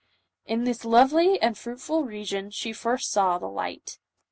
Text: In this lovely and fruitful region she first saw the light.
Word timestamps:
In 0.47 0.63
this 0.63 0.83
lovely 0.83 1.39
and 1.43 1.55
fruitful 1.55 2.05
region 2.05 2.49
she 2.49 2.73
first 2.73 3.11
saw 3.11 3.37
the 3.37 3.45
light. 3.45 3.99